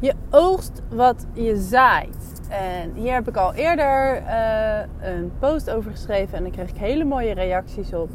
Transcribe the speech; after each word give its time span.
Je 0.00 0.14
oogst 0.30 0.82
wat 0.88 1.26
je 1.32 1.56
zaait. 1.56 2.40
En 2.48 2.92
hier 2.94 3.14
heb 3.14 3.28
ik 3.28 3.36
al 3.36 3.54
eerder 3.54 4.22
uh, 4.22 4.78
een 5.00 5.32
post 5.38 5.70
over 5.70 5.90
geschreven 5.90 6.36
en 6.36 6.42
daar 6.42 6.52
kreeg 6.52 6.70
ik 6.70 6.76
hele 6.76 7.04
mooie 7.04 7.34
reacties 7.34 7.92
op. 7.92 8.10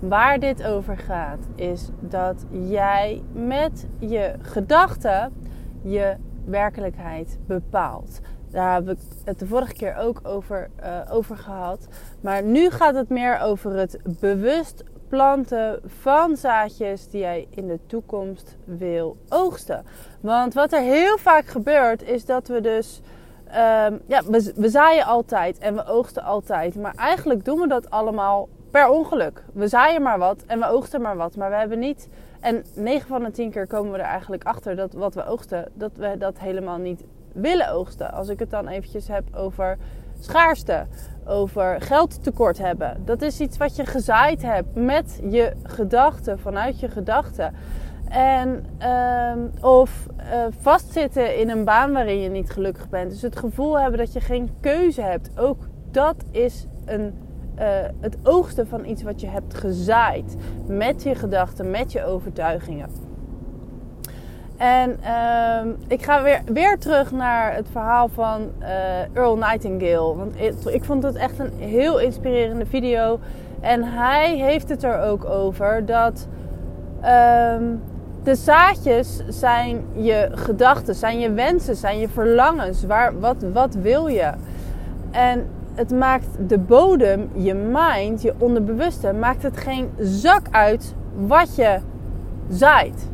Waar 0.00 0.38
dit 0.38 0.64
over 0.64 0.98
gaat, 0.98 1.48
is 1.54 1.88
dat 2.00 2.44
jij 2.50 3.22
met 3.32 3.86
je 3.98 4.34
gedachten 4.42 5.32
je 5.82 6.16
werkelijkheid 6.44 7.38
bepaalt. 7.46 8.20
Daar 8.50 8.74
heb 8.74 8.88
ik 8.88 8.98
het 9.24 9.38
de 9.38 9.46
vorige 9.46 9.72
keer 9.72 9.96
ook 9.96 10.20
over, 10.22 10.70
uh, 10.82 11.00
over 11.10 11.36
gehad. 11.36 11.88
Maar 12.20 12.42
nu 12.42 12.70
gaat 12.70 12.94
het 12.94 13.08
meer 13.08 13.38
over 13.38 13.76
het 13.78 13.98
bewust 14.20 14.84
planten 15.10 15.80
van 15.86 16.36
zaadjes 16.36 17.08
die 17.08 17.20
jij 17.20 17.46
in 17.50 17.66
de 17.66 17.78
toekomst 17.86 18.56
wil 18.64 19.16
oogsten. 19.28 19.84
Want 20.20 20.54
wat 20.54 20.72
er 20.72 20.80
heel 20.80 21.18
vaak 21.18 21.46
gebeurt 21.46 22.02
is 22.02 22.24
dat 22.24 22.48
we 22.48 22.60
dus. 22.60 23.00
Um, 23.48 24.00
ja, 24.06 24.22
we, 24.26 24.52
we 24.56 24.68
zaaien 24.68 25.04
altijd 25.04 25.58
en 25.58 25.74
we 25.74 25.86
oogsten 25.86 26.22
altijd. 26.22 26.74
Maar 26.74 26.94
eigenlijk 26.94 27.44
doen 27.44 27.60
we 27.60 27.68
dat 27.68 27.90
allemaal 27.90 28.48
per 28.70 28.88
ongeluk. 28.88 29.44
We 29.52 29.68
zaaien 29.68 30.02
maar 30.02 30.18
wat 30.18 30.44
en 30.46 30.58
we 30.58 30.66
oogsten 30.66 31.00
maar 31.00 31.16
wat. 31.16 31.36
Maar 31.36 31.50
we 31.50 31.56
hebben 31.56 31.78
niet. 31.78 32.08
En 32.40 32.64
9 32.74 33.08
van 33.08 33.22
de 33.22 33.30
10 33.30 33.50
keer 33.50 33.66
komen 33.66 33.92
we 33.92 33.98
er 33.98 34.04
eigenlijk 34.04 34.44
achter 34.44 34.76
dat 34.76 34.92
wat 34.92 35.14
we 35.14 35.26
oogsten, 35.26 35.70
dat 35.74 35.92
we 35.96 36.14
dat 36.18 36.38
helemaal 36.38 36.78
niet 36.78 37.04
willen 37.32 37.70
oogsten. 37.70 38.12
Als 38.12 38.28
ik 38.28 38.38
het 38.38 38.50
dan 38.50 38.68
eventjes 38.68 39.08
heb 39.08 39.24
over 39.36 39.78
schaarste, 40.20 40.86
over 41.26 41.80
geldtekort 41.80 42.58
hebben. 42.58 43.02
Dat 43.04 43.22
is 43.22 43.40
iets 43.40 43.56
wat 43.56 43.76
je 43.76 43.86
gezaaid 43.86 44.42
hebt 44.42 44.74
met 44.74 45.20
je 45.30 45.52
gedachten, 45.62 46.38
vanuit 46.38 46.80
je 46.80 46.88
gedachten. 46.88 47.54
En, 48.08 48.64
uh, 48.82 49.64
of 49.70 50.06
uh, 50.18 50.44
vastzitten 50.60 51.38
in 51.38 51.50
een 51.50 51.64
baan 51.64 51.92
waarin 51.92 52.20
je 52.20 52.28
niet 52.28 52.50
gelukkig 52.50 52.88
bent. 52.88 53.10
Dus 53.10 53.22
het 53.22 53.36
gevoel 53.36 53.80
hebben 53.80 53.98
dat 53.98 54.12
je 54.12 54.20
geen 54.20 54.50
keuze 54.60 55.02
hebt. 55.02 55.38
Ook 55.38 55.68
dat 55.90 56.16
is 56.30 56.66
een, 56.84 57.14
uh, 57.58 57.64
het 58.00 58.16
oogsten 58.22 58.66
van 58.66 58.84
iets 58.84 59.02
wat 59.02 59.20
je 59.20 59.26
hebt 59.26 59.54
gezaaid. 59.54 60.36
Met 60.66 61.02
je 61.02 61.14
gedachten, 61.14 61.70
met 61.70 61.92
je 61.92 62.04
overtuigingen. 62.04 63.09
En 64.60 64.96
uh, 65.02 65.72
ik 65.86 66.02
ga 66.02 66.22
weer, 66.22 66.40
weer 66.44 66.78
terug 66.78 67.12
naar 67.12 67.54
het 67.54 67.68
verhaal 67.72 68.08
van 68.08 68.50
uh, 68.60 68.68
Earl 69.16 69.36
Nightingale. 69.36 70.16
Want 70.16 70.40
ik, 70.40 70.54
ik, 70.64 70.84
vond 70.84 71.02
het 71.02 71.14
echt 71.14 71.38
een 71.38 71.52
heel 71.58 72.00
inspirerende 72.00 72.66
video. 72.66 73.18
En 73.60 73.82
hij 73.82 74.36
heeft 74.36 74.68
het 74.68 74.82
er 74.82 75.02
ook 75.02 75.24
over 75.24 75.86
dat 75.86 76.28
um, 76.96 77.82
de 78.22 78.34
zaadjes 78.34 79.22
zijn 79.28 79.84
je 79.92 80.28
gedachten, 80.32 80.94
zijn 80.94 81.18
je 81.18 81.32
wensen, 81.32 81.76
zijn 81.76 81.98
je 81.98 82.08
verlangens. 82.08 82.84
Waar, 82.84 83.20
wat, 83.20 83.44
wat 83.52 83.74
wil 83.74 84.06
je? 84.06 84.32
En 85.10 85.46
het 85.74 85.90
maakt 85.90 86.28
de 86.46 86.58
bodem, 86.58 87.30
je 87.32 87.54
mind, 87.54 88.22
je 88.22 88.34
onderbewuste, 88.38 89.12
maakt 89.12 89.42
het 89.42 89.56
geen 89.56 89.90
zak 89.98 90.46
uit 90.50 90.94
wat 91.14 91.56
je 91.56 91.78
zaait 92.48 93.09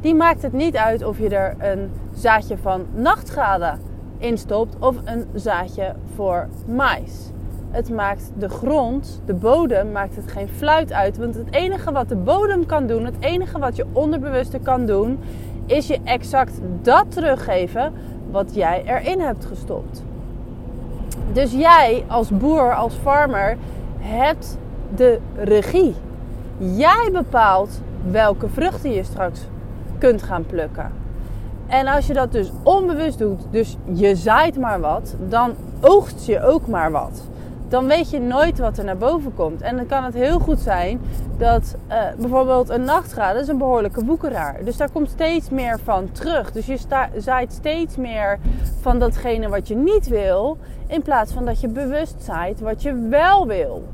die 0.00 0.14
maakt 0.14 0.42
het 0.42 0.52
niet 0.52 0.76
uit 0.76 1.04
of 1.04 1.18
je 1.18 1.28
er 1.28 1.54
een 1.58 1.90
zaadje 2.14 2.56
van 2.58 2.86
nachtgade 2.94 3.72
in 4.18 4.38
stopt 4.38 4.76
of 4.78 4.96
een 5.04 5.26
zaadje 5.34 5.94
voor 6.14 6.48
mais. 6.66 7.30
Het 7.70 7.90
maakt 7.90 8.32
de 8.38 8.48
grond, 8.48 9.22
de 9.24 9.34
bodem, 9.34 9.92
maakt 9.92 10.16
het 10.16 10.32
geen 10.32 10.48
fluit 10.48 10.92
uit. 10.92 11.16
Want 11.16 11.34
het 11.34 11.46
enige 11.50 11.92
wat 11.92 12.08
de 12.08 12.16
bodem 12.16 12.66
kan 12.66 12.86
doen, 12.86 13.04
het 13.04 13.14
enige 13.20 13.58
wat 13.58 13.76
je 13.76 13.86
onderbewuste 13.92 14.58
kan 14.58 14.86
doen, 14.86 15.18
is 15.66 15.86
je 15.86 15.98
exact 16.04 16.60
dat 16.82 17.04
teruggeven 17.08 17.92
wat 18.30 18.54
jij 18.54 18.82
erin 18.86 19.20
hebt 19.20 19.44
gestopt. 19.44 20.02
Dus 21.32 21.52
jij 21.52 22.04
als 22.08 22.28
boer, 22.28 22.74
als 22.74 22.94
farmer, 22.94 23.56
hebt 23.98 24.58
de 24.94 25.18
regie. 25.34 25.94
Jij 26.58 27.08
bepaalt 27.12 27.80
welke 28.10 28.48
vruchten 28.48 28.92
je 28.92 29.04
straks 29.04 29.40
kunt 30.00 30.22
gaan 30.22 30.46
plukken. 30.46 30.92
En 31.66 31.86
als 31.86 32.06
je 32.06 32.12
dat 32.12 32.32
dus 32.32 32.52
onbewust 32.62 33.18
doet, 33.18 33.40
dus 33.50 33.76
je 33.92 34.16
zaait 34.16 34.58
maar 34.58 34.80
wat, 34.80 35.14
dan 35.28 35.54
oogst 35.80 36.26
je 36.26 36.42
ook 36.42 36.66
maar 36.66 36.90
wat. 36.90 37.22
Dan 37.68 37.86
weet 37.86 38.10
je 38.10 38.20
nooit 38.20 38.58
wat 38.58 38.78
er 38.78 38.84
naar 38.84 38.96
boven 38.96 39.34
komt. 39.34 39.60
En 39.60 39.76
dan 39.76 39.86
kan 39.86 40.04
het 40.04 40.14
heel 40.14 40.38
goed 40.38 40.60
zijn 40.60 41.00
dat 41.38 41.76
uh, 41.88 42.02
bijvoorbeeld 42.18 42.68
een 42.68 42.84
nachtgraad 42.84 43.36
is 43.36 43.48
een 43.48 43.58
behoorlijke 43.58 44.04
woekeraar. 44.04 44.64
Dus 44.64 44.76
daar 44.76 44.90
komt 44.90 45.10
steeds 45.10 45.50
meer 45.50 45.78
van 45.84 46.12
terug. 46.12 46.52
Dus 46.52 46.66
je 46.66 46.78
zaait 47.16 47.52
steeds 47.52 47.96
meer 47.96 48.38
van 48.80 48.98
datgene 48.98 49.48
wat 49.48 49.68
je 49.68 49.76
niet 49.76 50.08
wil, 50.08 50.58
in 50.86 51.02
plaats 51.02 51.32
van 51.32 51.44
dat 51.44 51.60
je 51.60 51.68
bewust 51.68 52.14
zaait 52.22 52.60
wat 52.60 52.82
je 52.82 53.06
wel 53.08 53.46
wil. 53.46 53.84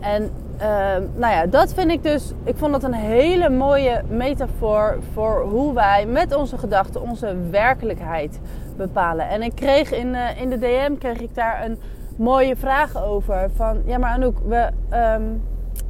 En 0.00 0.30
uh, 0.60 0.66
nou 1.14 1.32
ja, 1.32 1.46
dat 1.46 1.74
vind 1.74 1.90
ik 1.90 2.02
dus. 2.02 2.32
Ik 2.44 2.56
vond 2.56 2.72
dat 2.72 2.82
een 2.82 2.94
hele 2.94 3.48
mooie 3.48 4.02
metafoor 4.08 4.98
voor 5.12 5.42
hoe 5.42 5.74
wij 5.74 6.06
met 6.06 6.34
onze 6.34 6.58
gedachten 6.58 7.00
onze 7.02 7.36
werkelijkheid 7.50 8.40
bepalen. 8.76 9.28
En 9.28 9.42
ik 9.42 9.54
kreeg 9.54 9.92
in, 9.92 10.08
uh, 10.08 10.40
in 10.40 10.50
de 10.50 10.58
DM 10.58 10.94
kreeg 10.98 11.20
ik 11.20 11.34
daar 11.34 11.64
een 11.64 11.78
mooie 12.16 12.56
vraag 12.56 13.04
over. 13.04 13.50
Van 13.54 13.82
ja, 13.84 13.98
maar 13.98 14.10
Anouk, 14.10 14.38
we, 14.46 14.68
um, 14.92 15.42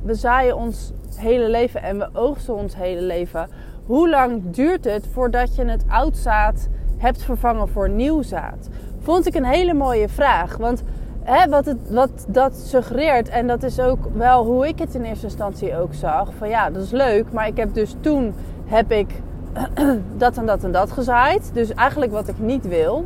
we 0.03 0.15
zaaien 0.15 0.57
ons 0.57 0.93
hele 1.17 1.49
leven 1.49 1.83
en 1.83 1.99
we 1.99 2.09
oogsten 2.13 2.55
ons 2.55 2.77
hele 2.77 3.03
leven. 3.03 3.49
Hoe 3.87 4.09
lang 4.11 4.43
duurt 4.51 4.85
het 4.85 5.07
voordat 5.13 5.57
je 5.57 5.65
het 5.65 5.85
oud 5.89 6.17
zaad 6.17 6.69
hebt 6.97 7.23
vervangen 7.23 7.69
voor 7.69 7.89
nieuw 7.89 8.23
zaad? 8.23 8.69
Vond 9.01 9.27
ik 9.27 9.35
een 9.35 9.45
hele 9.45 9.75
mooie 9.75 10.09
vraag. 10.09 10.57
Want 10.57 10.83
hè, 11.23 11.49
wat, 11.49 11.65
het, 11.65 11.91
wat 11.91 12.11
dat 12.29 12.57
suggereert, 12.57 13.29
en 13.29 13.47
dat 13.47 13.63
is 13.63 13.81
ook 13.81 13.99
wel 14.13 14.45
hoe 14.45 14.69
ik 14.69 14.79
het 14.79 14.95
in 14.95 15.03
eerste 15.03 15.27
instantie 15.27 15.77
ook 15.77 15.95
zag. 15.95 16.29
Van 16.39 16.49
ja, 16.49 16.71
dat 16.71 16.83
is 16.83 16.91
leuk, 16.91 17.33
maar 17.33 17.47
ik 17.47 17.57
heb 17.57 17.75
dus 17.75 17.95
toen 18.01 18.35
heb 18.67 18.93
ik 18.93 19.09
dat 20.17 20.37
en 20.37 20.47
dat 20.47 20.65
en 20.65 20.73
dat 20.73 20.93
gezaaid. 20.93 21.51
Dus 21.53 21.75
eigenlijk 21.75 22.13
wat 22.13 22.29
ik 22.29 22.39
niet 22.39 22.69
wil. 22.69 23.05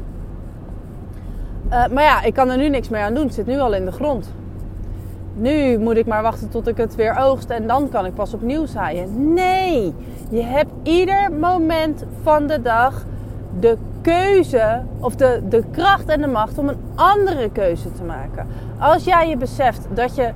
Uh, 1.70 1.86
maar 1.86 2.02
ja, 2.02 2.22
ik 2.22 2.34
kan 2.34 2.50
er 2.50 2.56
nu 2.56 2.68
niks 2.68 2.88
meer 2.88 3.02
aan 3.02 3.14
doen. 3.14 3.24
Het 3.24 3.34
zit 3.34 3.46
nu 3.46 3.58
al 3.58 3.74
in 3.74 3.84
de 3.84 3.92
grond. 3.92 4.32
Nu 5.34 5.78
moet 5.78 5.96
ik 5.96 6.06
maar 6.06 6.22
wachten 6.22 6.48
tot 6.48 6.68
ik 6.68 6.76
het 6.76 6.94
weer 6.94 7.16
oogst 7.18 7.50
en 7.50 7.66
dan 7.66 7.88
kan 7.88 8.06
ik 8.06 8.14
pas 8.14 8.34
opnieuw 8.34 8.66
zaaien. 8.66 9.32
Nee, 9.32 9.94
je 10.30 10.42
hebt 10.42 10.70
ieder 10.82 11.32
moment 11.32 12.04
van 12.22 12.46
de 12.46 12.62
dag 12.62 13.04
de 13.60 13.76
keuze 14.04 14.82
of 15.00 15.16
de, 15.16 15.40
de 15.48 15.62
kracht 15.70 16.06
en 16.06 16.20
de 16.20 16.26
macht 16.26 16.58
om 16.58 16.68
een 16.68 16.80
andere 16.94 17.50
keuze 17.50 17.92
te 17.92 18.02
maken. 18.02 18.46
Als 18.78 19.04
jij 19.04 19.28
je 19.28 19.36
beseft 19.36 19.86
dat 19.94 20.14
je 20.16 20.30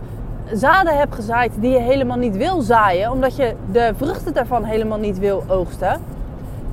zaden 0.52 0.96
hebt 0.96 1.14
gezaaid 1.14 1.52
die 1.60 1.70
je 1.70 1.78
helemaal 1.78 2.16
niet 2.16 2.36
wil 2.36 2.60
zaaien, 2.60 3.10
omdat 3.10 3.36
je 3.36 3.54
de 3.72 3.92
vruchten 3.96 4.34
daarvan 4.34 4.64
helemaal 4.64 4.98
niet 4.98 5.18
wil 5.18 5.44
oogsten, 5.48 6.00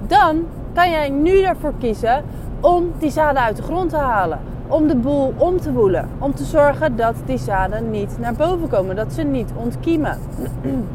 dan 0.07 0.45
kan 0.73 0.89
jij 0.89 1.09
nu 1.09 1.41
ervoor 1.41 1.73
kiezen 1.79 2.23
om 2.59 2.91
die 2.99 3.11
zaden 3.11 3.41
uit 3.41 3.55
de 3.55 3.63
grond 3.63 3.89
te 3.89 3.97
halen. 3.97 4.39
Om 4.67 4.87
de 4.87 4.95
boel 4.95 5.33
om 5.37 5.59
te 5.59 5.71
woelen. 5.71 6.09
Om 6.19 6.33
te 6.33 6.43
zorgen 6.43 6.95
dat 6.95 7.15
die 7.25 7.37
zaden 7.37 7.91
niet 7.91 8.19
naar 8.19 8.33
boven 8.33 8.67
komen. 8.67 8.95
Dat 8.95 9.13
ze 9.13 9.23
niet 9.23 9.51
ontkiemen. 9.55 10.17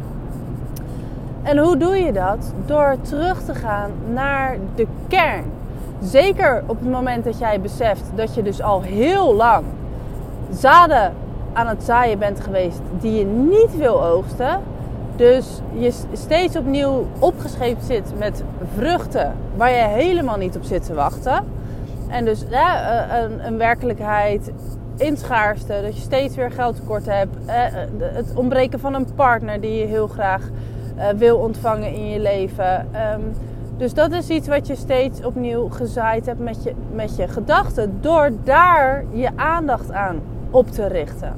En 1.42 1.58
hoe 1.58 1.76
doe 1.76 1.96
je 1.96 2.12
dat? 2.12 2.52
Door 2.66 2.96
terug 3.02 3.42
te 3.42 3.54
gaan 3.54 3.90
naar 4.12 4.56
de 4.74 4.86
kern. 5.08 5.44
Zeker 6.02 6.62
op 6.66 6.78
het 6.78 6.90
moment 6.90 7.24
dat 7.24 7.38
jij 7.38 7.60
beseft 7.60 8.02
dat 8.14 8.34
je 8.34 8.42
dus 8.42 8.62
al 8.62 8.82
heel 8.82 9.34
lang 9.34 9.64
zaden 10.50 11.12
aan 11.52 11.66
het 11.66 11.82
zaaien 11.82 12.18
bent 12.18 12.40
geweest 12.40 12.80
die 13.00 13.18
je 13.18 13.24
niet 13.24 13.76
wil 13.76 14.04
oogsten. 14.04 14.60
Dus 15.16 15.60
je 15.72 15.92
steeds 16.12 16.56
opnieuw 16.56 17.06
opgescheept 17.18 17.84
zit 17.84 18.12
met 18.18 18.44
vruchten 18.74 19.34
waar 19.56 19.70
je 19.70 19.82
helemaal 19.82 20.36
niet 20.36 20.56
op 20.56 20.64
zit 20.64 20.84
te 20.84 20.94
wachten. 20.94 21.44
En 22.08 22.24
dus 22.24 22.44
ja, 22.50 23.22
een, 23.22 23.46
een 23.46 23.58
werkelijkheid 23.58 24.52
in 24.96 25.16
schaarste, 25.16 25.80
dat 25.82 25.94
je 25.94 26.00
steeds 26.00 26.36
weer 26.36 26.50
geldtekort 26.50 27.06
hebt. 27.06 27.36
Het 28.00 28.32
ontbreken 28.34 28.80
van 28.80 28.94
een 28.94 29.14
partner 29.14 29.60
die 29.60 29.78
je 29.78 29.86
heel 29.86 30.06
graag 30.06 30.48
wil 31.16 31.36
ontvangen 31.36 31.92
in 31.92 32.08
je 32.08 32.20
leven. 32.20 32.88
Dus 33.80 33.94
dat 33.94 34.12
is 34.12 34.28
iets 34.28 34.48
wat 34.48 34.66
je 34.66 34.74
steeds 34.76 35.24
opnieuw 35.24 35.68
gezaaid 35.68 36.26
hebt 36.26 36.40
met 36.40 36.62
je, 36.62 36.72
met 36.92 37.16
je 37.16 37.28
gedachten. 37.28 37.98
Door 38.00 38.30
daar 38.44 39.04
je 39.12 39.30
aandacht 39.36 39.92
aan 39.92 40.20
op 40.50 40.70
te 40.70 40.86
richten. 40.86 41.34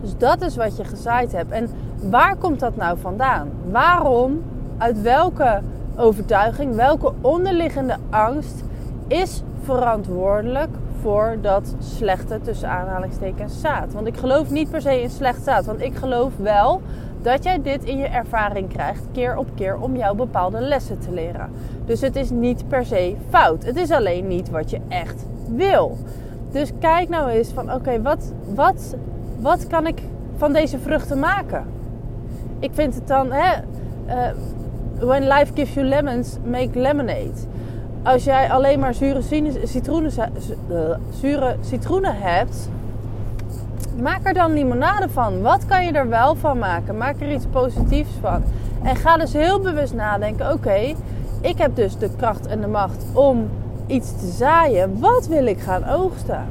Dus 0.00 0.16
dat 0.16 0.40
is 0.40 0.56
wat 0.56 0.76
je 0.76 0.84
gezaaid 0.84 1.32
hebt. 1.32 1.50
En 1.50 1.68
waar 2.10 2.36
komt 2.36 2.60
dat 2.60 2.76
nou 2.76 2.98
vandaan? 2.98 3.48
Waarom, 3.70 4.42
uit 4.78 5.02
welke 5.02 5.60
overtuiging, 5.96 6.74
welke 6.74 7.12
onderliggende 7.20 7.96
angst 8.10 8.62
is 9.06 9.42
verantwoordelijk 9.62 10.70
voor 11.00 11.36
dat 11.40 11.74
slechte 11.78 12.40
tussen 12.40 12.68
aanhalingstekens 12.68 13.60
zaad? 13.60 13.92
Want 13.92 14.06
ik 14.06 14.16
geloof 14.16 14.50
niet 14.50 14.70
per 14.70 14.80
se 14.80 15.02
in 15.02 15.10
slecht 15.10 15.42
zaad. 15.42 15.64
Want 15.64 15.80
ik 15.80 15.94
geloof 15.94 16.32
wel 16.36 16.80
dat 17.22 17.44
jij 17.44 17.62
dit 17.62 17.84
in 17.84 17.98
je 17.98 18.06
ervaring 18.06 18.68
krijgt, 18.68 19.02
keer 19.12 19.36
op 19.36 19.46
keer, 19.54 19.76
om 19.78 19.96
jouw 19.96 20.14
bepaalde 20.14 20.60
lessen 20.60 20.98
te 20.98 21.12
leren. 21.12 21.50
Dus 21.84 22.00
het 22.00 22.16
is 22.16 22.30
niet 22.30 22.68
per 22.68 22.86
se 22.86 23.16
fout. 23.28 23.64
Het 23.64 23.76
is 23.76 23.90
alleen 23.90 24.26
niet 24.26 24.50
wat 24.50 24.70
je 24.70 24.80
echt 24.88 25.26
wil. 25.48 25.98
Dus 26.50 26.70
kijk 26.78 27.08
nou 27.08 27.30
eens 27.30 27.48
van 27.48 27.72
oké, 27.72 28.02
wat, 28.02 28.32
wat, 28.54 28.96
wat 29.40 29.66
kan 29.66 29.86
ik 29.86 30.02
van 30.36 30.52
deze 30.52 30.78
vruchten 30.78 31.18
maken? 31.18 31.64
Ik 32.58 32.70
vind 32.72 32.94
het 32.94 33.08
dan, 33.08 33.32
hè, 33.32 33.52
uh, 34.06 34.34
when 34.98 35.22
life 35.22 35.52
gives 35.54 35.74
you 35.74 35.86
lemons, 35.86 36.36
make 36.44 36.78
lemonade. 36.78 37.32
Als 38.02 38.24
jij 38.24 38.50
alleen 38.50 38.78
maar 38.78 38.94
zure 38.94 39.22
citroenen, 39.64 40.12
uh, 40.70 40.78
zure 41.20 41.56
citroenen 41.60 42.14
hebt, 42.16 42.68
maak 44.00 44.26
er 44.26 44.34
dan 44.34 44.52
limonade 44.52 45.08
van. 45.08 45.42
Wat 45.42 45.66
kan 45.66 45.84
je 45.84 45.92
er 45.92 46.08
wel 46.08 46.34
van 46.34 46.58
maken? 46.58 46.96
Maak 46.96 47.20
er 47.20 47.32
iets 47.32 47.46
positiefs 47.50 48.12
van. 48.20 48.42
En 48.82 48.96
ga 48.96 49.16
dus 49.16 49.32
heel 49.32 49.60
bewust 49.60 49.94
nadenken: 49.94 50.52
oké, 50.52 50.94
ik 51.40 51.58
heb 51.58 51.76
dus 51.76 51.96
de 51.96 52.10
kracht 52.16 52.46
en 52.46 52.60
de 52.60 52.66
macht 52.66 53.04
om 53.12 53.48
iets 53.86 54.12
te 54.18 54.26
zaaien. 54.26 55.00
Wat 55.00 55.26
wil 55.26 55.46
ik 55.46 55.60
gaan 55.60 55.88
oogsten? 55.88 56.44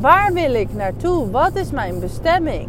Waar 0.00 0.32
wil 0.32 0.54
ik 0.54 0.74
naartoe? 0.74 1.30
Wat 1.30 1.54
is 1.54 1.70
mijn 1.70 2.00
bestemming? 2.00 2.68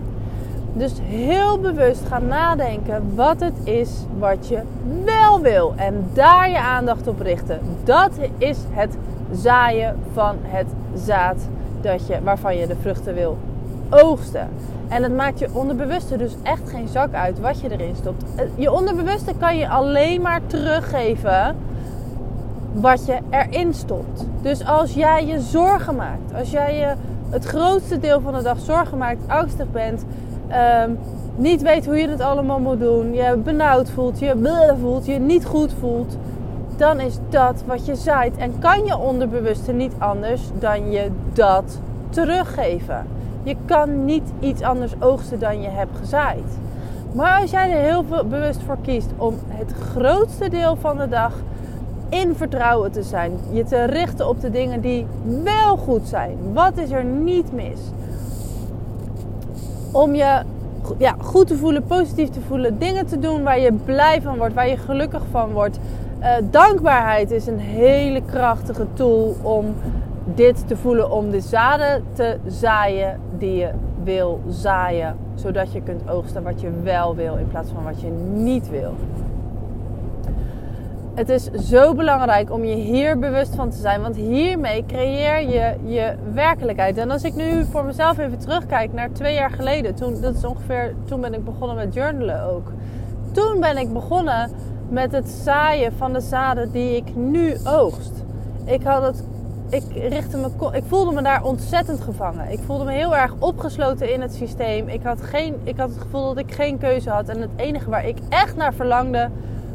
Dus 0.73 0.93
heel 1.01 1.59
bewust 1.59 2.01
gaan 2.07 2.27
nadenken 2.27 3.15
wat 3.15 3.39
het 3.39 3.53
is 3.63 3.89
wat 4.19 4.47
je 4.47 4.59
wel 5.05 5.41
wil. 5.41 5.73
En 5.75 6.09
daar 6.13 6.49
je 6.49 6.59
aandacht 6.59 7.07
op 7.07 7.21
richten. 7.21 7.59
Dat 7.83 8.11
is 8.37 8.57
het 8.69 8.97
zaaien 9.31 9.95
van 10.13 10.35
het 10.41 10.67
zaad 10.95 11.47
dat 11.81 12.07
je, 12.07 12.23
waarvan 12.23 12.57
je 12.57 12.67
de 12.67 12.75
vruchten 12.81 13.13
wil 13.13 13.37
oogsten. 13.89 14.49
En 14.87 15.03
het 15.03 15.15
maakt 15.15 15.39
je 15.39 15.49
onderbewuste 15.53 16.17
dus 16.17 16.35
echt 16.43 16.69
geen 16.69 16.87
zak 16.87 17.13
uit 17.13 17.39
wat 17.39 17.59
je 17.59 17.71
erin 17.71 17.95
stopt. 17.95 18.23
Eh, 18.35 18.45
je 18.55 18.71
onderbewuste 18.71 19.33
kan 19.39 19.57
je 19.57 19.69
alleen 19.69 20.21
maar 20.21 20.41
teruggeven 20.47 21.55
wat 22.73 23.05
je 23.05 23.17
erin 23.29 23.73
stopt. 23.73 24.25
Dus 24.41 24.65
als 24.65 24.93
jij 24.93 25.25
je 25.25 25.39
zorgen 25.39 25.95
maakt, 25.95 26.33
als 26.39 26.51
jij 26.51 26.77
je 26.77 26.93
het 27.29 27.45
grootste 27.45 27.99
deel 27.99 28.21
van 28.21 28.33
de 28.33 28.41
dag 28.41 28.59
zorgen 28.59 28.97
maakt, 28.97 29.27
angstig 29.27 29.71
bent, 29.71 30.05
um, 30.85 30.99
niet 31.35 31.61
weet 31.61 31.85
hoe 31.85 31.97
je 31.97 32.09
het 32.09 32.21
allemaal 32.21 32.59
moet 32.59 32.79
doen, 32.79 33.13
je 33.13 33.37
benauwd 33.43 33.89
voelt, 33.89 34.19
je 34.19 34.75
voelt, 34.81 35.05
je 35.05 35.19
niet 35.19 35.45
goed 35.45 35.73
voelt, 35.79 36.17
dan 36.77 36.99
is 36.99 37.17
dat 37.29 37.63
wat 37.65 37.85
je 37.85 37.95
zaait. 37.95 38.37
En 38.37 38.59
kan 38.59 38.85
je 38.85 38.97
onderbewuste 38.97 39.71
niet 39.71 39.93
anders 39.97 40.41
dan 40.59 40.91
je 40.91 41.11
dat 41.33 41.79
teruggeven. 42.09 43.05
Je 43.43 43.55
kan 43.65 44.05
niet 44.05 44.31
iets 44.39 44.61
anders 44.61 44.93
oogsten 44.99 45.39
dan 45.39 45.61
je 45.61 45.69
hebt 45.69 45.97
gezaaid. 45.97 46.57
Maar 47.11 47.41
als 47.41 47.51
jij 47.51 47.71
er 47.71 47.81
heel 47.81 48.03
bewust 48.25 48.61
voor 48.65 48.77
kiest 48.81 49.09
om 49.17 49.35
het 49.47 49.71
grootste 49.71 50.49
deel 50.49 50.75
van 50.75 50.97
de 50.97 51.07
dag 51.07 51.33
in 52.09 52.35
vertrouwen 52.35 52.91
te 52.91 53.03
zijn, 53.03 53.31
je 53.51 53.63
te 53.63 53.83
richten 53.83 54.27
op 54.27 54.41
de 54.41 54.49
dingen 54.49 54.81
die 54.81 55.05
wel 55.43 55.77
goed 55.77 56.07
zijn, 56.07 56.37
wat 56.53 56.77
is 56.77 56.91
er 56.91 57.03
niet 57.03 57.53
mis? 57.53 57.79
Om 59.91 60.15
je 60.15 60.41
ja, 60.97 61.15
goed 61.17 61.47
te 61.47 61.57
voelen, 61.57 61.83
positief 61.83 62.29
te 62.29 62.41
voelen, 62.41 62.79
dingen 62.79 63.05
te 63.05 63.19
doen 63.19 63.43
waar 63.43 63.59
je 63.59 63.73
blij 63.73 64.21
van 64.21 64.37
wordt, 64.37 64.53
waar 64.53 64.69
je 64.69 64.77
gelukkig 64.77 65.23
van 65.31 65.51
wordt. 65.51 65.79
Uh, 66.19 66.35
dankbaarheid 66.49 67.31
is 67.31 67.47
een 67.47 67.59
hele 67.59 68.21
krachtige 68.25 68.85
tool 68.93 69.35
om 69.41 69.75
dit 70.35 70.67
te 70.67 70.77
voelen 70.77 71.11
om 71.11 71.31
de 71.31 71.41
zaden 71.41 72.03
te 72.13 72.37
zaaien 72.47 73.19
die 73.39 73.55
je 73.55 73.69
wil 74.03 74.41
zaaien. 74.47 75.17
Zodat 75.35 75.71
je 75.71 75.81
kunt 75.81 76.09
oogsten 76.09 76.43
wat 76.43 76.61
je 76.61 76.69
wel 76.83 77.15
wil 77.15 77.35
in 77.35 77.47
plaats 77.47 77.71
van 77.71 77.83
wat 77.83 78.01
je 78.01 78.09
niet 78.33 78.69
wil. 78.69 78.93
Het 81.13 81.29
is 81.29 81.43
zo 81.51 81.93
belangrijk 81.93 82.51
om 82.51 82.63
je 82.63 82.75
hier 82.75 83.19
bewust 83.19 83.55
van 83.55 83.69
te 83.69 83.77
zijn, 83.77 84.01
want 84.01 84.15
hiermee 84.15 84.85
creëer 84.85 85.49
je 85.49 85.75
je 85.85 86.15
werkelijkheid. 86.33 86.97
En 86.97 87.11
als 87.11 87.23
ik 87.23 87.35
nu 87.35 87.65
voor 87.65 87.85
mezelf 87.85 88.17
even 88.17 88.39
terugkijk 88.39 88.93
naar 88.93 89.11
twee 89.11 89.33
jaar 89.33 89.51
geleden, 89.51 89.95
toen, 89.95 90.21
dat 90.21 90.35
is 90.35 90.43
ongeveer, 90.43 90.95
toen 91.05 91.21
ben 91.21 91.33
ik 91.33 91.43
begonnen 91.43 91.75
met 91.75 91.93
journalen 91.93 92.43
ook. 92.43 92.71
Toen 93.31 93.59
ben 93.59 93.77
ik 93.77 93.93
begonnen 93.93 94.49
met 94.89 95.11
het 95.11 95.29
zaaien 95.29 95.93
van 95.93 96.13
de 96.13 96.21
zaden 96.21 96.71
die 96.71 96.95
ik 96.95 97.15
nu 97.15 97.55
oogst. 97.63 98.23
Ik 98.65 98.83
had 98.83 99.03
het 99.03 99.23
ik, 99.69 99.83
richtte 100.09 100.37
me, 100.37 100.49
ik 100.71 100.83
voelde 100.87 101.11
me 101.11 101.21
daar 101.21 101.43
ontzettend 101.43 102.01
gevangen. 102.01 102.51
Ik 102.51 102.59
voelde 102.65 102.83
me 102.83 102.91
heel 102.91 103.15
erg 103.15 103.33
opgesloten 103.39 104.13
in 104.13 104.21
het 104.21 104.33
systeem. 104.33 104.87
Ik 104.87 105.03
had, 105.03 105.21
geen, 105.21 105.55
ik 105.63 105.77
had 105.77 105.89
het 105.89 106.01
gevoel 106.01 106.27
dat 106.27 106.37
ik 106.37 106.51
geen 106.51 106.77
keuze 106.77 107.09
had. 107.09 107.29
En 107.29 107.41
het 107.41 107.49
enige 107.55 107.89
waar 107.89 108.07
ik 108.07 108.17
echt 108.29 108.55
naar 108.55 108.73
verlangde 108.73 109.29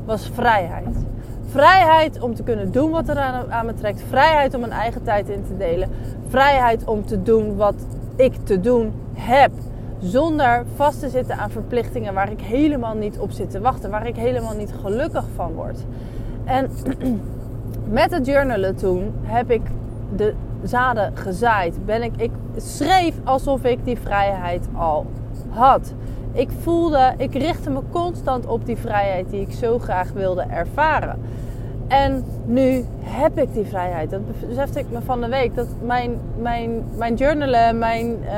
was 0.05 0.31
vrijheid. 0.35 0.97
Vrijheid 1.47 2.21
om 2.21 2.35
te 2.35 2.43
kunnen 2.43 2.73
doen 2.73 2.91
wat 2.91 3.09
er 3.09 3.19
aan, 3.19 3.53
aan 3.53 3.67
me 3.67 3.75
trekt. 3.75 4.03
Vrijheid 4.09 4.55
om 4.55 4.61
mijn 4.61 4.73
eigen 4.73 5.03
tijd 5.03 5.29
in 5.29 5.45
te 5.47 5.57
delen. 5.57 5.91
Vrijheid 6.29 6.85
om 6.85 7.07
te 7.07 7.23
doen 7.23 7.57
wat 7.57 7.75
ik 8.17 8.35
te 8.45 8.61
doen 8.61 8.93
heb. 9.13 9.51
Zonder 10.01 10.65
vast 10.75 11.01
te 11.01 11.09
zitten 11.09 11.37
aan 11.37 11.51
verplichtingen 11.51 12.15
waar 12.15 12.31
ik 12.31 12.41
helemaal 12.41 12.95
niet 12.95 13.19
op 13.19 13.31
zit 13.31 13.51
te 13.51 13.61
wachten. 13.61 13.91
Waar 13.91 14.07
ik 14.07 14.17
helemaal 14.17 14.57
niet 14.57 14.73
gelukkig 14.83 15.25
van 15.35 15.53
word. 15.53 15.85
En 16.45 16.71
met 18.01 18.11
het 18.11 18.27
journalen 18.27 18.77
toen 18.77 19.15
heb 19.23 19.51
ik 19.51 19.63
de 20.17 20.35
zaden 20.63 21.17
gezaaid. 21.17 21.87
Ben 21.87 22.03
ik, 22.03 22.13
ik 22.17 22.31
schreef 22.57 23.15
alsof 23.25 23.65
ik 23.65 23.85
die 23.85 23.99
vrijheid 23.99 24.69
al 24.77 25.07
had. 25.49 25.93
Ik 26.33 26.49
voelde, 26.61 27.15
ik 27.17 27.35
richtte 27.35 27.71
me 27.71 27.81
constant 27.91 28.47
op 28.47 28.67
die 28.67 28.77
vrijheid 28.77 29.31
die 29.31 29.41
ik 29.41 29.53
zo 29.53 29.79
graag 29.79 30.13
wilde 30.13 30.43
ervaren. 30.43 31.19
En 31.89 32.25
nu 32.45 32.85
heb 33.03 33.39
ik 33.39 33.55
die 33.55 33.65
vrijheid. 33.65 34.11
Dat 34.11 34.21
besefte 34.49 34.79
ik 34.79 34.87
me 34.91 35.01
van 35.01 35.21
de 35.21 35.29
week. 35.29 35.55
Dat 35.55 35.67
mijn, 35.83 36.19
mijn, 36.41 36.85
mijn 36.97 37.15
journalen, 37.15 37.79
mijn, 37.79 38.07
uh, 38.23 38.31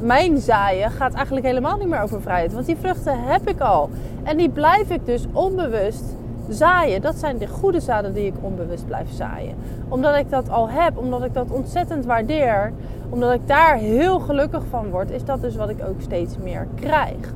mijn 0.00 0.38
zaaien 0.38 0.90
gaat 0.90 1.14
eigenlijk 1.14 1.46
helemaal 1.46 1.76
niet 1.76 1.88
meer 1.88 2.02
over 2.02 2.22
vrijheid. 2.22 2.52
Want 2.52 2.66
die 2.66 2.76
vruchten 2.76 3.24
heb 3.24 3.48
ik 3.48 3.60
al. 3.60 3.90
En 4.22 4.36
die 4.36 4.48
blijf 4.48 4.90
ik 4.90 5.06
dus 5.06 5.26
onbewust 5.32 6.04
zaaien. 6.52 7.00
Dat 7.00 7.16
zijn 7.16 7.38
de 7.38 7.46
goede 7.46 7.80
zaden 7.80 8.12
die 8.12 8.26
ik 8.26 8.34
onbewust 8.40 8.86
blijf 8.86 9.10
zaaien. 9.12 9.54
Omdat 9.88 10.16
ik 10.16 10.30
dat 10.30 10.50
al 10.50 10.68
heb, 10.68 10.98
omdat 10.98 11.24
ik 11.24 11.34
dat 11.34 11.50
ontzettend 11.50 12.04
waardeer, 12.04 12.72
omdat 13.08 13.32
ik 13.32 13.46
daar 13.46 13.76
heel 13.76 14.18
gelukkig 14.18 14.62
van 14.70 14.90
word, 14.90 15.10
is 15.10 15.24
dat 15.24 15.40
dus 15.40 15.56
wat 15.56 15.68
ik 15.68 15.84
ook 15.88 16.00
steeds 16.00 16.36
meer 16.42 16.66
krijg. 16.74 17.34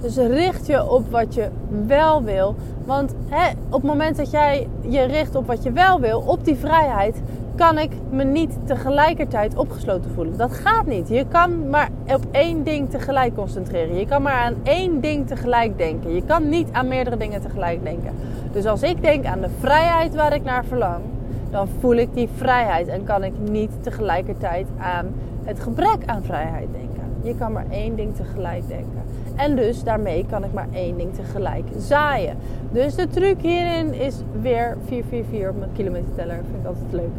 Dus 0.00 0.16
richt 0.16 0.66
je 0.66 0.90
op 0.90 1.10
wat 1.10 1.34
je 1.34 1.48
wel 1.86 2.22
wil. 2.22 2.54
Want 2.84 3.14
hè, 3.28 3.50
op 3.50 3.82
het 3.82 3.82
moment 3.82 4.16
dat 4.16 4.30
jij 4.30 4.68
je 4.80 5.02
richt 5.02 5.34
op 5.34 5.46
wat 5.46 5.62
je 5.62 5.72
wel 5.72 6.00
wil, 6.00 6.20
op 6.20 6.44
die 6.44 6.56
vrijheid, 6.56 7.22
kan 7.60 7.78
ik 7.78 7.92
me 8.10 8.24
niet 8.24 8.58
tegelijkertijd 8.64 9.56
opgesloten 9.56 10.10
voelen. 10.10 10.36
Dat 10.36 10.52
gaat 10.52 10.86
niet. 10.86 11.08
Je 11.08 11.26
kan 11.28 11.68
maar 11.68 11.88
op 12.06 12.22
één 12.30 12.62
ding 12.62 12.90
tegelijk 12.90 13.34
concentreren. 13.34 13.96
Je 13.96 14.06
kan 14.06 14.22
maar 14.22 14.32
aan 14.32 14.54
één 14.62 15.00
ding 15.00 15.26
tegelijk 15.26 15.78
denken. 15.78 16.14
Je 16.14 16.24
kan 16.24 16.48
niet 16.48 16.68
aan 16.72 16.88
meerdere 16.88 17.16
dingen 17.16 17.40
tegelijk 17.40 17.84
denken. 17.84 18.14
Dus 18.52 18.66
als 18.66 18.82
ik 18.82 19.02
denk 19.02 19.24
aan 19.24 19.40
de 19.40 19.48
vrijheid 19.58 20.14
waar 20.14 20.34
ik 20.34 20.44
naar 20.44 20.64
verlang, 20.64 21.04
dan 21.50 21.68
voel 21.80 21.94
ik 21.94 22.14
die 22.14 22.28
vrijheid 22.34 22.88
en 22.88 23.04
kan 23.04 23.24
ik 23.24 23.32
niet 23.50 23.70
tegelijkertijd 23.80 24.66
aan 24.78 25.06
het 25.44 25.60
gebrek 25.60 25.98
aan 26.06 26.22
vrijheid 26.22 26.68
denken. 26.72 27.14
Je 27.22 27.36
kan 27.36 27.52
maar 27.52 27.66
één 27.70 27.96
ding 27.96 28.16
tegelijk 28.16 28.68
denken. 28.68 29.02
En 29.40 29.56
dus 29.56 29.82
daarmee 29.82 30.26
kan 30.30 30.44
ik 30.44 30.52
maar 30.52 30.68
één 30.72 30.96
ding 30.96 31.14
tegelijk 31.14 31.64
zaaien. 31.78 32.36
Dus 32.70 32.94
de 32.94 33.08
truc 33.08 33.40
hierin 33.40 33.94
is 33.94 34.16
weer 34.40 34.76
444 34.86 35.48
op 35.48 35.58
mijn 35.58 35.72
kilometerteller. 35.72 36.34
Vind 36.34 36.60
ik 36.60 36.66
altijd 36.66 36.92
leuk. 36.92 37.10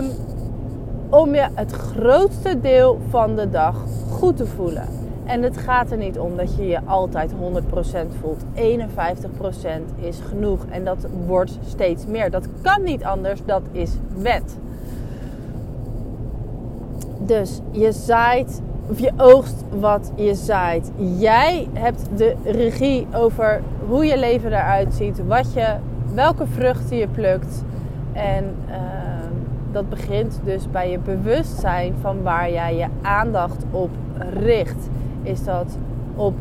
Um, 0.00 0.10
om 1.10 1.34
je 1.34 1.48
het 1.54 1.72
grootste 1.72 2.60
deel 2.60 3.00
van 3.08 3.36
de 3.36 3.50
dag 3.50 3.76
goed 4.10 4.36
te 4.36 4.46
voelen. 4.46 4.88
En 5.24 5.42
het 5.42 5.56
gaat 5.56 5.90
er 5.90 5.96
niet 5.96 6.18
om 6.18 6.36
dat 6.36 6.56
je 6.56 6.66
je 6.66 6.80
altijd 6.84 7.32
100% 7.32 7.36
voelt. 8.20 8.44
51% 8.54 8.58
is 10.00 10.18
genoeg. 10.28 10.64
En 10.70 10.84
dat 10.84 11.06
wordt 11.26 11.58
steeds 11.66 12.06
meer. 12.06 12.30
Dat 12.30 12.48
kan 12.62 12.82
niet 12.82 13.04
anders. 13.04 13.40
Dat 13.44 13.62
is 13.72 13.90
wet. 14.16 14.58
Dus 17.18 17.60
je 17.70 17.92
zaait 17.92 18.60
of 18.90 18.98
je 18.98 19.12
oogst 19.16 19.64
wat 19.80 20.12
je 20.14 20.34
zaait. 20.34 20.90
Jij 20.96 21.68
hebt 21.72 22.08
de 22.16 22.36
regie 22.44 23.06
over 23.14 23.60
hoe 23.88 24.04
je 24.04 24.18
leven 24.18 24.52
eruit 24.52 24.94
ziet, 24.94 25.26
wat 25.26 25.52
je, 25.52 25.66
welke 26.14 26.46
vruchten 26.46 26.96
je 26.96 27.08
plukt. 27.08 27.64
En 28.12 28.54
ehm, 28.70 29.32
dat 29.72 29.88
begint 29.88 30.40
dus 30.44 30.70
bij 30.70 30.90
je 30.90 30.98
bewustzijn 30.98 31.94
van 32.00 32.22
waar 32.22 32.50
jij 32.50 32.76
je 32.76 32.86
aandacht 33.02 33.64
op 33.70 33.90
richt. 34.32 34.88
Is 35.22 35.44
dat 35.44 35.78
op 36.14 36.34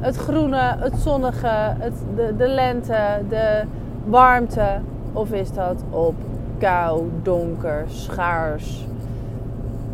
het 0.00 0.16
groene, 0.16 0.76
het 0.78 0.96
zonnige, 0.96 1.74
het, 1.78 1.94
de, 2.16 2.34
de 2.36 2.48
lente, 2.48 2.98
de 3.28 3.62
warmte? 4.04 4.80
Of 5.12 5.30
is 5.30 5.52
dat 5.52 5.84
op 5.90 6.14
kou, 6.58 7.10
donker, 7.22 7.84
schaars? 7.86 8.86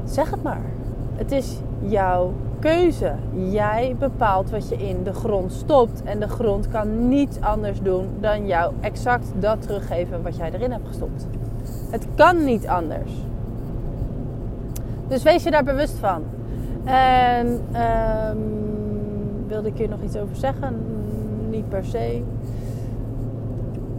Zeg 0.04 0.30
het 0.30 0.42
maar. 0.42 0.62
Het 1.16 1.32
is 1.32 1.58
jouw 1.88 2.32
keuze. 2.58 3.12
Jij 3.32 3.96
bepaalt 3.98 4.50
wat 4.50 4.68
je 4.68 4.76
in 4.76 5.02
de 5.02 5.12
grond 5.12 5.52
stopt. 5.52 6.02
En 6.02 6.20
de 6.20 6.28
grond 6.28 6.68
kan 6.68 7.08
niets 7.08 7.40
anders 7.40 7.82
doen 7.82 8.08
dan 8.20 8.46
jou 8.46 8.72
exact 8.80 9.32
dat 9.38 9.62
teruggeven 9.62 10.22
wat 10.22 10.36
jij 10.36 10.52
erin 10.52 10.70
hebt 10.70 10.88
gestopt. 10.88 11.26
Het 11.90 12.06
kan 12.14 12.44
niet 12.44 12.66
anders. 12.66 13.12
Dus 15.08 15.22
wees 15.22 15.42
je 15.42 15.50
daar 15.50 15.64
bewust 15.64 15.98
van. 15.98 16.22
En 16.84 17.46
um, 17.46 19.46
wilde 19.46 19.68
ik 19.68 19.76
hier 19.76 19.88
nog 19.88 20.02
iets 20.02 20.16
over 20.16 20.36
zeggen? 20.36 20.76
Niet 21.50 21.68
per 21.68 21.84
se. 21.84 22.22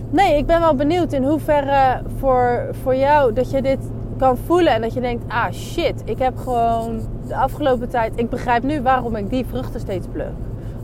Nee, 0.10 0.38
ik 0.38 0.46
ben 0.46 0.60
wel 0.60 0.75
benieuwd 0.75 1.13
in 1.13 1.24
hoeverre 1.24 2.01
voor, 2.18 2.68
voor 2.72 2.96
jou 2.96 3.34
dat 3.34 3.51
je 3.51 3.62
dit 3.62 3.80
kan 4.18 4.38
voelen 4.38 4.74
en 4.74 4.82
dat 4.82 4.94
je 4.94 5.01
denkt: 5.01 5.24
ah 5.27 5.51
shit, 5.51 6.01
ik 6.06 6.20
heb 6.20 6.38
gewoon 6.38 7.00
de 7.27 7.36
afgelopen 7.36 7.89
tijd. 7.89 8.13
Ik 8.15 8.29
begrijp 8.29 8.63
nu 8.63 8.82
waarom 8.82 9.15
ik 9.15 9.29
die 9.29 9.46
vruchten 9.46 9.79
steeds 9.79 10.08
pluk. 10.12 10.32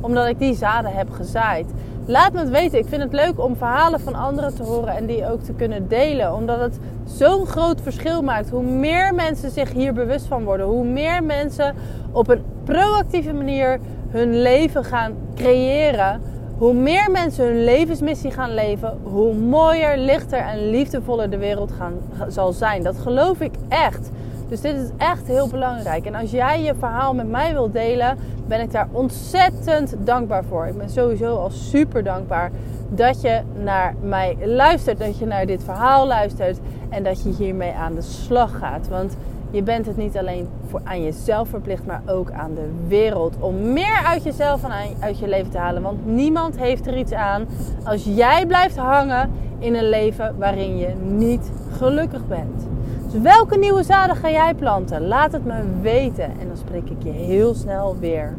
Omdat 0.02 0.28
ik 0.28 0.40
die 0.40 0.56
zaden 0.56 0.92
heb 0.92 1.12
gezaaid. 1.12 1.66
Laat 2.06 2.34
me 2.34 2.40
het 2.40 2.50
weten. 2.50 2.80
Ik 2.80 2.88
vind 2.88 3.04
het 3.04 3.14
leuk 3.14 3.40
om 3.40 3.56
verhalen 3.56 4.00
van 4.00 4.16
anderen 4.16 4.56
te 4.56 4.64
horen 4.64 4.96
en 4.96 5.06
die 5.06 5.32
ook 5.32 5.42
te 5.42 5.54
kunnen 5.54 5.88
delen. 5.88 6.34
Omdat 6.34 6.60
het 6.60 6.80
zo'n 7.06 7.46
groot 7.46 7.82
verschil 7.82 8.22
maakt. 8.22 8.50
Hoe 8.50 8.64
meer 8.64 9.14
mensen 9.14 9.52
zich 9.52 9.72
hier 9.72 9.94
bewust 9.94 10.26
van 10.26 10.44
worden, 10.44 10.66
hoe 10.66 10.86
meer 10.86 11.24
mensen 11.24 11.76
op 12.12 12.30
een 12.30 12.44
proactieve 12.64 13.34
manier 13.34 13.80
hun 14.10 14.42
leven 14.42 14.84
gaan 14.84 15.14
creëren. 15.36 16.22
Hoe 16.58 16.74
meer 16.74 17.12
mensen 17.12 17.46
hun 17.46 17.64
levensmissie 17.64 18.32
gaan 18.32 18.54
leven, 18.54 18.98
hoe 19.04 19.34
mooier, 19.34 19.98
lichter 19.98 20.40
en 20.40 20.70
liefdevoller 20.70 21.30
de 21.30 21.38
wereld 21.38 21.72
gaan, 21.72 21.94
zal 22.28 22.54
zijn. 22.54 22.84
Dat 22.84 22.98
geloof 22.98 23.40
ik 23.40 23.54
echt. 23.68 24.10
Dus 24.52 24.62
dit 24.62 24.76
is 24.76 24.90
echt 24.98 25.28
heel 25.28 25.48
belangrijk. 25.48 26.06
En 26.06 26.16
als 26.16 26.32
jij 26.32 26.62
je 26.62 26.76
verhaal 26.76 27.14
met 27.14 27.30
mij 27.30 27.54
wilt 27.54 27.74
delen, 27.74 28.18
ben 28.48 28.60
ik 28.60 28.72
daar 28.72 28.88
ontzettend 28.92 29.96
dankbaar 30.00 30.44
voor. 30.44 30.68
Ik 30.68 30.78
ben 30.78 30.90
sowieso 30.90 31.36
al 31.36 31.50
super 31.50 32.04
dankbaar 32.04 32.52
dat 32.90 33.22
je 33.22 33.42
naar 33.64 33.96
mij 34.02 34.38
luistert, 34.44 35.00
dat 35.00 35.18
je 35.18 35.26
naar 35.26 35.46
dit 35.46 35.64
verhaal 35.64 36.08
luistert 36.08 36.60
en 36.90 37.04
dat 37.04 37.24
je 37.24 37.30
hiermee 37.30 37.74
aan 37.74 37.96
de 37.96 38.02
slag 38.02 38.58
gaat. 38.58 38.88
Want 38.88 39.16
je 39.52 39.64
bent 39.64 39.86
het 39.86 39.98
niet 39.98 40.18
alleen 40.18 40.48
voor, 40.68 40.82
aan 40.84 41.04
jezelf 41.04 41.50
verplicht, 41.50 41.86
maar 41.86 42.02
ook 42.06 42.32
aan 42.32 42.54
de 42.54 42.70
wereld. 42.88 43.36
Om 43.40 43.74
meer 43.74 44.02
uit 44.06 44.24
jezelf 44.24 44.64
en 44.64 44.72
uit 45.00 45.20
je 45.20 45.28
leven 45.28 45.52
te 45.52 45.58
halen. 45.58 45.82
Want 45.82 46.06
niemand 46.06 46.58
heeft 46.58 46.88
er 46.88 46.98
iets 46.98 47.14
aan 47.14 47.46
als 47.84 48.04
jij 48.04 48.46
blijft 48.46 48.78
hangen 48.78 49.32
in 49.60 49.76
een 49.76 49.90
leven 49.90 50.36
waarin 50.38 50.78
je 50.78 50.94
niet 51.04 51.52
gelukkig 51.78 52.28
bent. 52.28 52.68
Dus 53.12 53.22
welke 53.22 53.58
nieuwe 53.58 53.84
zaden 53.84 54.16
ga 54.16 54.30
jij 54.30 54.54
planten? 54.54 55.08
Laat 55.08 55.32
het 55.32 55.46
me 55.46 55.64
weten 55.82 56.24
en 56.24 56.48
dan 56.48 56.58
spreek 56.58 56.90
ik 56.90 57.04
je 57.04 57.10
heel 57.10 57.54
snel 57.54 57.98
weer. 58.00 58.36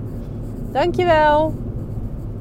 Dankjewel. 0.71 1.55